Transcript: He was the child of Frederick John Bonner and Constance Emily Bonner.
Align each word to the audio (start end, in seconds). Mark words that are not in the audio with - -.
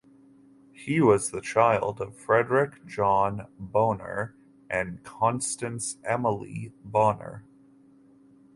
He 0.73 0.99
was 0.99 1.29
the 1.29 1.41
child 1.41 2.01
of 2.01 2.17
Frederick 2.17 2.83
John 2.87 3.45
Bonner 3.59 4.35
and 4.67 5.03
Constance 5.03 5.97
Emily 6.03 6.73
Bonner. 6.83 7.45